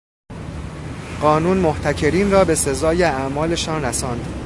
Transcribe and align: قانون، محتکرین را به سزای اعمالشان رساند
قانون، 1.21 1.57
محتکرین 1.57 2.31
را 2.31 2.43
به 2.45 2.55
سزای 2.55 3.03
اعمالشان 3.03 3.85
رساند 3.85 4.33